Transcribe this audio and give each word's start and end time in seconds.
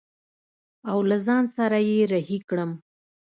او 0.89 0.97
له 1.09 1.17
ځان 1.27 1.43
سره 1.57 1.77
يې 1.89 1.99
رهي 2.11 2.39
کړم. 2.49 2.71